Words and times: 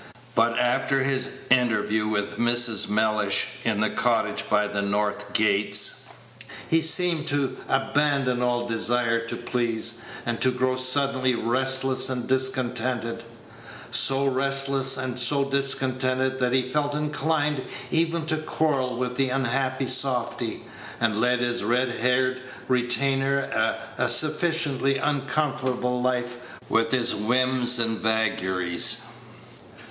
But 0.33 0.57
after 0.57 1.03
his 1.03 1.29
interview 1.51 2.07
with 2.07 2.39
Mrs. 2.39 2.89
Mellish 2.89 3.49
in 3.63 3.81
the 3.81 3.89
cottage 3.91 4.49
by 4.49 4.65
the 4.67 4.81
north 4.81 5.33
gates, 5.33 6.05
he 6.67 6.81
seemed 6.81 7.27
to 7.27 7.55
abandon 7.69 8.41
all 8.41 8.65
desire 8.65 9.19
to 9.27 9.35
please, 9.37 10.01
and 10.25 10.41
to 10.41 10.49
grow 10.49 10.75
suddenly 10.75 11.35
restless 11.35 12.09
and 12.09 12.27
Page 12.27 12.31
104 12.31 12.37
discontented 12.39 13.23
so 13.91 14.25
restless 14.25 14.97
and 14.97 15.19
so 15.19 15.43
discontented 15.45 16.39
that 16.39 16.51
he 16.53 16.67
felt 16.71 16.95
inclined 16.95 17.63
even 17.91 18.25
to 18.25 18.37
quarrel 18.37 18.95
with 18.95 19.17
the 19.17 19.29
unhappy 19.29 19.87
softy, 19.87 20.63
and 20.99 21.21
led 21.21 21.41
his 21.41 21.63
red 21.63 21.89
haired 21.89 22.41
retainer 22.67 23.77
a 23.99 24.09
sufficiently 24.09 24.97
uncomfortable 24.97 26.01
life 26.01 26.37
with 26.69 26.89
his 26.91 27.13
whims 27.13 27.77
and 27.77 27.99
vagaries. 27.99 29.01